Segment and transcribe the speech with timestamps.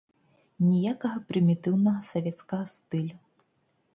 [0.69, 3.17] Ніякага прымітыўнага савецкага стылю.